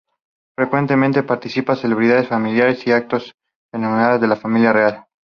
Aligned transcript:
Frecuentemente 0.57 1.21
participa 1.21 1.73
en 1.73 1.79
celebraciones 1.79 2.27
familiares 2.27 2.87
y 2.87 2.91
actos 2.91 3.27
y 3.27 3.33
conmemoraciones 3.77 4.21
de 4.21 4.27
la 4.29 4.35
familia 4.35 4.73
real. 4.73 5.05